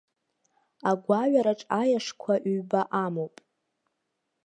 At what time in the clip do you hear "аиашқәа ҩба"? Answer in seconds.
1.79-2.81